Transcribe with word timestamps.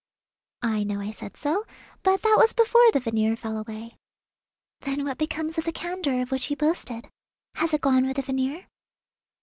"I 0.63 0.83
know 0.83 0.99
I 0.99 1.11
said 1.11 1.37
so; 1.37 1.63
but 2.01 2.23
that 2.23 2.35
was 2.35 2.53
before 2.53 2.91
the 2.91 2.99
veneer 2.99 3.35
fell 3.35 3.55
away." 3.55 3.97
"Then 4.79 5.03
what 5.05 5.19
becomes 5.19 5.59
of 5.59 5.63
the 5.65 5.71
candour 5.71 6.23
of 6.23 6.31
which 6.31 6.49
you 6.49 6.55
boasted? 6.55 7.07
Has 7.57 7.71
it 7.71 7.81
gone 7.81 8.07
with 8.07 8.15
the 8.15 8.23
veneer?" 8.23 8.65